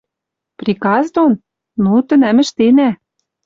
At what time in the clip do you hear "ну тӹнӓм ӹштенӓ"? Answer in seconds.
1.83-2.89